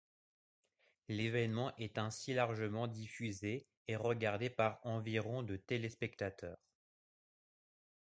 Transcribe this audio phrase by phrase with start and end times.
[1.09, 6.57] L’événement est ainsi largement diffusé et regardé par environ de téléspectateurs.